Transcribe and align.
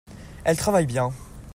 elle 0.45 0.57
travaille 0.57 0.87
bien. 0.87 1.11